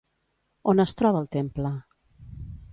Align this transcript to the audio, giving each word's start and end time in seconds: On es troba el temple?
On 0.73 0.83
es 0.85 0.97
troba 1.03 1.21
el 1.25 1.29
temple? 1.37 1.75